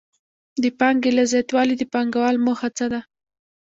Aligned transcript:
د 0.63 0.65
پانګې 0.79 1.11
له 1.17 1.23
زیاتوالي 1.31 1.75
د 1.77 1.83
پانګوال 1.93 2.35
موخه 2.45 2.69
څه 2.77 2.85
ده 2.93 3.01